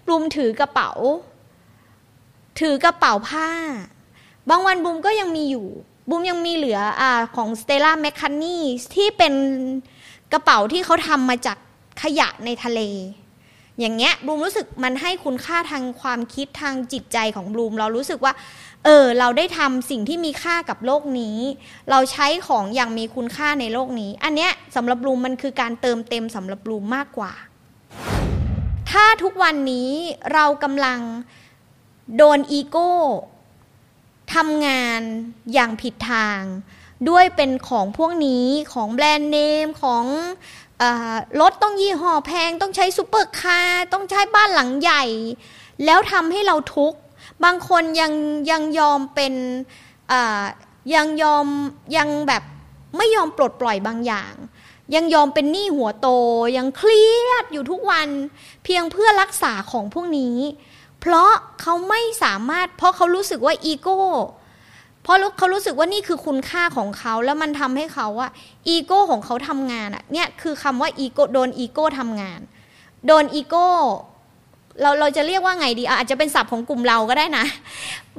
[0.07, 0.91] บลูมถือกระเป๋า
[2.61, 3.49] ถือกระเป๋าผ้า
[4.51, 5.67] บางวันบูมก็ยังมีอยู่
[6.09, 7.03] บูมยังมีเหลืออ
[7.37, 9.35] ของสเตล่าแมคคานนี่ที่เป็น
[10.33, 11.59] กระเป๋าที่เขาทำมาจาก
[12.03, 12.81] ขยะในทะเล
[13.81, 18.33] อย่างเงี้ยบูมรู้สึกมันให้คุณค่าทางความคิดทางจิตใจของบูมเรารู้สึกว่า
[18.85, 21.39] เออ เราได้ทำสิ่งที่มีค่ากับโลกนี้
[21.91, 27.33] เราใช้ของอย่างมีคุณค่าในโลกนี้ อันเนี้ยสำหรับบูมมันคือการเติมเต็มสำหรับบูมมากกว่า
[28.91, 29.91] ถ้าทุกวันนี้
[30.33, 30.99] เรากำลัง
[32.17, 32.93] โดนอีโก้
[34.35, 35.01] ทำงาน
[35.53, 36.41] อย่างผิดทาง
[37.09, 40.05] ด้วยเป็นของพวกนี้ของแบรนด์เนมของ
[41.41, 45.05] รถต้องยี่ห้อแพงต้องใช้ซูเปอร์คาร์ต้องใช้บ้านหลังใหญ่
[45.85, 46.99] แล้วทำให้เราทุกข์
[47.45, 48.13] บางคนยัง
[48.51, 49.35] ยังยอมเป็น
[50.95, 51.47] ยังยอม
[51.97, 52.43] ยังแบบ
[52.97, 54.35] ไม่ยอมปลดปล่อยบางอย่าง
[54.95, 56.09] ยังยอมเป็นหนี้หัวโต
[56.57, 58.09] ยังเครียดอยู่ทุกวัน
[58.65, 60.37] เพียงเพื่อรักษาของพวกนี้
[61.09, 63.99] เพราะเขาไม่สามารถ เพราะเขารู้สึกว่าอีโก้
[65.03, 68.31] เพราะเขารู้สึกว่านี่คือคุณค่าของเขาแล้วมันทำให้เขาอะ
[68.69, 72.41] อีโก้ของเขาทำงานอะเนี่ยคือคำว่าอีโก้โดนอีโก้ทำงาน
[73.07, 73.69] โดนอีโก้
[74.81, 77.47] เราเราจะเรียกว่าไงดีอาจจะเป็นศัพท์ของกลุ่มเราก็ได้นะ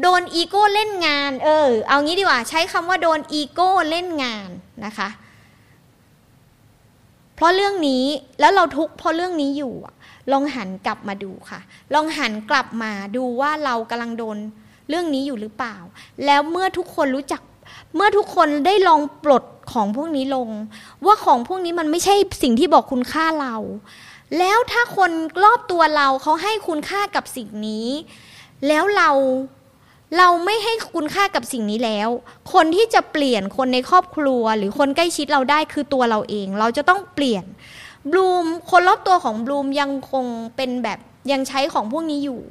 [0.01, 4.49] โดนอีโก้เล่นงาน เออ เอางี้ดีกว่า ใช้คำว่าโดนอีโก้เล่นงาน
[4.85, 5.09] นะคะ
[7.37, 8.03] เพราะเรื่องนี้
[8.39, 9.73] แล้วเราทุกข์เพราะเรื่องนี้อยู่
[10.31, 11.59] ลองหันกลับมาดูค่ะ
[11.93, 14.37] ลองหันกลับมาดูว่าเรากำลังโดน
[14.89, 15.75] เรื่องนี้อยู่หรือเปล่า
[16.25, 17.41] แล้วเมื่อทุกคนรู้จัก
[17.95, 20.49] เมื่อทุกคนได้ลองปลดของพวกนี้ลง
[21.05, 23.55] ว่าของพวกนี้มันไม่ใช่สิ่งที่บอกคุณค่าเรา
[24.39, 25.11] แล้วถ้าคน
[25.43, 27.87] รอบตัวเราเขาให้คุณค่ากับสิ่งนี้
[28.67, 29.09] แล้วเรา
[30.17, 32.09] เราไม่ให้คุณค่ากับสิ่งนี้แล้ว
[32.53, 37.43] คนที่จะเปลี่ยนคนในครอบครัว หรือคนใกล้ชิดเราได้คือตัวเราเอง เราจะต้องเปลี่ยน
[38.11, 40.99] บลูมคนรอบตัวของบลูมยังคงเป็นแบบ
[41.31, 42.41] ยังใช้ของพวกนี้อยู่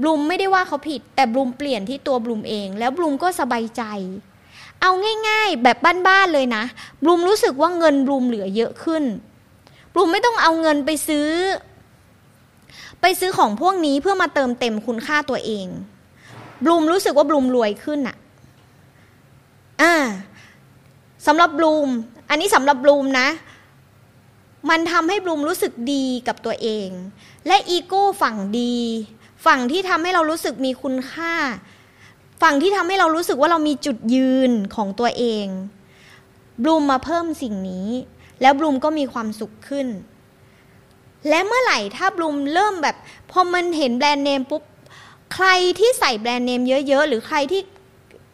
[0.00, 3.82] บลูมไม่ได้ว่าเขาผิด แต่บลูมเปลี่ยนที่ตัวบลูมเอง แล้วบลูมก็สบายใจ
[4.80, 4.90] เอา
[5.28, 6.64] ง่ายๆ แบบบ้านๆเลยนะ
[7.02, 9.04] บลูมรู้สึกว่าเงินบลูมเหลือเยอะขึ้น
[9.92, 11.28] บลูมไม่ต้องเอาเงินไปซื้อ
[13.00, 15.66] ไปซื้อของพวกนี้เพื่อมาเติมเต็มคุณค่าตัวเอง
[16.64, 18.16] บลูมรู้สึกว่าบลูมรวยขึ้นอะ
[19.82, 19.94] อ่า
[21.26, 21.88] สำหรับบลูม
[22.30, 23.28] อันนี้สำหรับบลูมนะ
[24.70, 26.88] มันทำให้บลูมรู้สึกดีกับตัวเอง
[27.46, 28.76] และอีโก้ฝั่งดี
[29.46, 31.34] ฝั่งที่ทำให้เรารู้สึกมีคุณค่า
[32.42, 35.46] ฝั่งที่ทำให้เรารู้สึกว่าเรามีจุดยืนของตัวเอง
[36.62, 37.88] บลูมมาเพิ่มสิ่งนี้
[38.40, 39.86] แล้วบลูมก็มีความสุขขึ้น
[41.28, 42.96] และเมื่อไหร่ถ้าบลูมเริ่มแบบ
[43.30, 44.62] พอมันเห็นแบรนด์เนมปุ๊บ
[45.34, 47.60] ใครที่ใส่แบรนด์เนมเยอะ ๆ หรือใครที่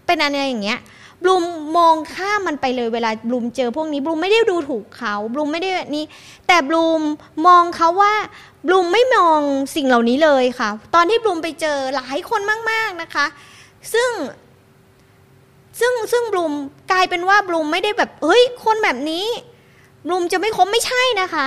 [0.07, 0.81] เป็นอะไรอย่างเงี้ย
[1.23, 1.45] บลูม
[1.77, 6.05] มองข้ามมันไปเลยเวลาบลูมเจอพวกนี้บลูมไม่ได้ดูถูกเขาบลูมไม่ได้นี่
[6.47, 7.01] แต่บลูม
[7.47, 8.15] มองเขาว่า
[8.67, 9.41] บลูมไม่มอง
[9.75, 13.27] สิ่งเหล่านี้เลยค่ะ ตอนที่บลูมไปเจอหลายคนมาก ๆนะคะ
[13.93, 14.11] ซึ่ง
[15.81, 16.53] ซึ่งซึ่งบลูม
[16.93, 19.27] กลายเป็นว่าบลูมไม่ได้แบบเฮ้ยคนแบบนี้
[20.07, 21.47] บลูมจะไม่คบไม่ใช่นะคะ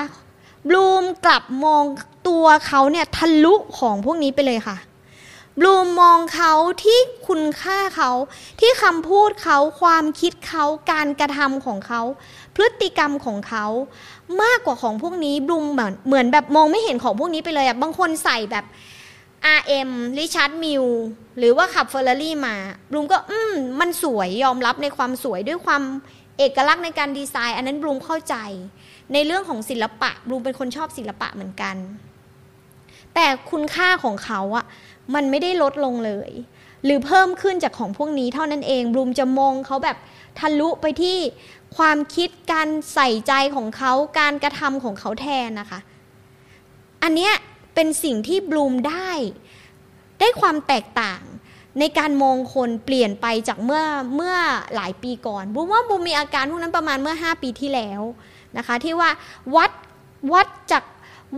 [0.67, 1.83] บลูมกลับมอง
[2.27, 4.77] ตัวเขาเนี่ยทะลุของพวกนี้ไปเลยค่ะ
[5.59, 8.11] บลูมมองเขาที่คุณค่าเขา
[8.59, 12.01] ที่คำพูดเขาความคิดเขาการกระทำของเขา
[12.55, 13.65] พฤติกรรมของเขา
[14.41, 18.65] มากกว่าของพวกนี้บลูมเหมือนเหมือนแบบมองไม่เห็นของพวกนี้ไปเลยอะบางคนใส่แบบ
[19.57, 20.83] RM ริชาร์ดมิล
[21.37, 22.55] หรือว่าขับเฟอร์รารี่มา
[22.91, 25.83] บลูมก็อืมมันสวยยอมรับในความสวยด้วยความ
[26.37, 28.35] เอกลักษณ์ในการดีไซน์ อันนั้นบลูมเข้าใจ
[29.13, 31.75] ในเรื่องของศิลปะบลูมเป็นคนชอบศิลปะเหมือนกัน
[33.15, 34.65] แต่คุณค่าของเขาอะ
[35.15, 36.31] มันไม่ได้ลดลงเลย
[36.83, 39.97] หรือเพิ่มขึ้นจากของพวกนี้เท่านั้นเองบลูมจะมองเขาแบบ
[40.39, 41.17] ทะลุไปที่
[41.77, 45.79] ความคิดการใส่ใจของเขาการกระทำของเขาแทนนะคะ
[47.03, 47.33] อันเนี้ย
[47.75, 49.09] เป็นสิ่งที่บลูมได้
[50.19, 51.21] ได้ความแตกต่าง
[51.79, 53.83] ในการมองคนเปลี่ยนไปจากเมื่อ
[54.15, 54.35] เมื่อ
[54.75, 58.01] หลายปีก่อนบูมว่าบูมมีอาการพวกนั้นประมาณเมื่อ 5 ปีที่แล้ว
[58.57, 59.09] นะคะ ที่ว่า
[59.55, 59.71] วัด
[60.33, 60.83] วัดจาก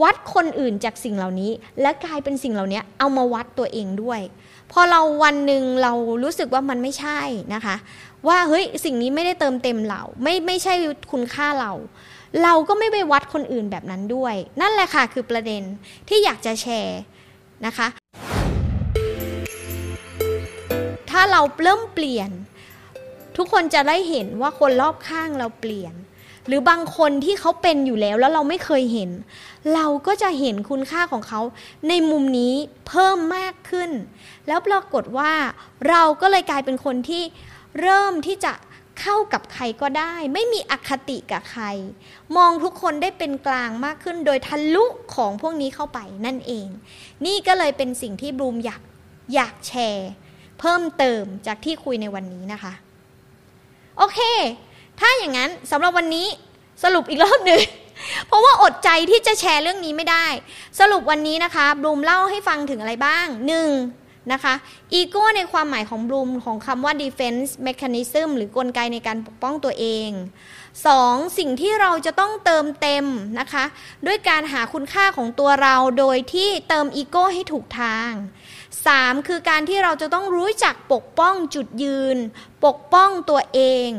[0.01, 4.21] วัดคนอื่นจากสิ่งเหล่านี้ และกลายเป็นสิ่งเหล่านี้เอามาวัดตัวเองด้วย
[4.71, 7.19] พอเราวันหนึ่งเรารู้สึกว่ามันไม่ใช่
[7.53, 7.75] นะคะ
[8.27, 10.73] ว่าเฮ้ยสิ่งนี้ไม่ได้เติมเต็มเราไม่ไม่ใช่
[11.11, 11.71] คุณค่าเรา
[12.43, 15.61] เราก็ไม่ไปวัดคนอื่นแบบนั้นด้วย นั่นแหละค่ะคือประเด็น
[16.07, 16.99] ที่อยากจะแชร์
[17.65, 17.87] นะคะ
[21.09, 22.29] ถ้าเราเริ่มเปลี่ยน
[23.37, 25.93] ทุกคนจะได้เห็นว่าคนรอบข้างเราเปลี่ยน
[26.49, 29.09] หรือบางคนที่เขาเป็นอยู่แล้วแล้วเราไม่เคยเห็น
[29.75, 31.41] เราก็จะเห็นคุณค่าของเขา
[31.89, 32.53] ในมุมนี้
[32.87, 33.91] เพิ่มมากขึ้น
[34.47, 35.33] แล้วปรากฏว่า
[35.89, 37.23] เราก็เลยกลายเป็นคนที่
[37.79, 38.53] เริ่มที่จะ
[39.01, 41.65] เข้ากับใครก็ได้ ไม่มีอคติกับใคร
[42.37, 44.85] มองทุกคนได้เป็นกลางมากขึ้น โดยทะลุ
[45.15, 46.67] ของพวกนี้เข้าไปนั่นเอง
[47.25, 48.81] นี่ก็เลยเป็นสิ่งที่บลูมอยาก
[49.33, 50.09] อยากแชร์
[50.59, 52.73] เพิ่มเติมจากที่คุยในวันนี้นะคะ
[53.97, 54.19] โอเค
[54.99, 56.27] ถ้าอย่างนั้นสำหรับวันนี้
[56.83, 57.61] สรุปอีกรอบหนึ่ง
[58.27, 60.27] เพราะว่าอดใจที่จะแชร์เรื่องนี้ไม่ได้
[60.79, 63.69] สรุปวันนี้นะคะบลูมเล่าให้ฟังถึงอะไรบ้างหนึ่ง
[64.31, 64.53] นะคะ
[64.93, 70.09] อีโก้ในความหมายของบลูมของคำว่า defense mechanism หรือกลไกในการปกป้องตัวเอง
[70.73, 71.37] 2.
[71.37, 73.05] สิ่งที่เราจะต้องเติมเต็ม
[73.39, 73.65] นะคะ
[74.07, 78.11] ด้วยการหาคุณค่าของตัวเราโดยที่เติมอีโก้ให้ถูกทาง
[78.69, 79.27] 3.
[79.27, 82.17] คือการที่เราจะต้องรู้จักปกป้องจุดยืน
[82.65, 83.89] ปกป้องตัวเอง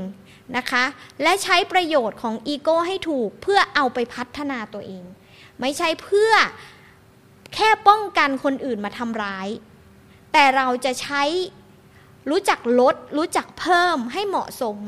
[0.57, 0.85] นะคะ
[1.23, 5.05] และใช้ประโยชน์ของอีโก้ให้ถูกเพื่อเอาไปพัฒนาตัวเอง
[5.61, 6.33] ไม่ใช่เพื่อ
[7.55, 9.49] แค่ป้องกันคนอื่นมาทำร้าย
[10.33, 11.23] แต่เราจะใช้
[12.31, 14.79] รู้จักลด รู้จักเพิ่มให้เหมาะสม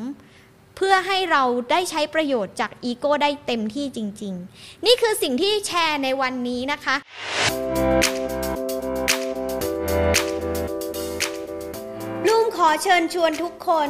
[0.76, 6.96] เพื่อให้เราได้ใช้ประโยชน์จากอีโก้ได้เต็มที่จริง ๆ นี่คือสิ่งที่แชร์ในวันนี้นะคะ
[12.28, 13.88] บลูมขอเชิญชวนทุกคน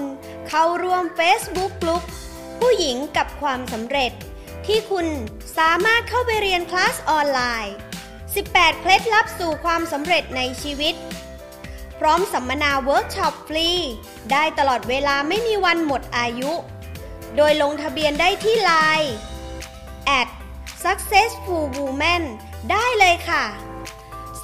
[0.55, 2.03] เข้าร่วม Facebook กลุ่ม
[2.61, 4.13] ผู้หญิงกับความสำเร็จ
[4.67, 5.07] ที่คุณ
[5.59, 7.75] สามารถเข้าไปเรียนคลาสออนไลน์
[8.25, 10.95] 18 เคล็ดลับสู่ความสำเร็จในชีวิต
[11.99, 13.71] พร้อมสัมมนาเวิร์กช็อปฟรี
[14.33, 16.53] ได้ตลอดเวลาไม่มีวันหมดอายุ
[17.37, 19.13] โดยลงทะเบียนได้ที่ไลน์
[20.19, 20.29] at
[20.85, 22.23] successful woman
[22.71, 23.45] ได้เลยค่ะ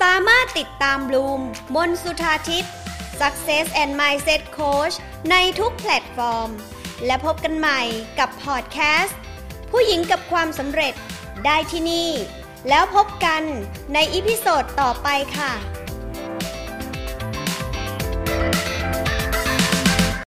[0.01, 1.41] สามารถติดตามบลูม
[1.75, 2.75] มนสุธาทิพย์
[3.21, 4.95] Success and Mindset Coach
[5.31, 6.51] ในทุกแพลตฟอร์ม
[7.07, 7.81] และพบกันใหม่
[8.19, 9.19] กับพอดแคสต์
[9.71, 10.95] ผู้หญิงกับความสำเร็จ
[11.45, 12.11] ได้ที่นี่
[12.69, 13.43] แล้วพบกัน
[13.95, 15.53] ใน episode ต่อไปค่ะ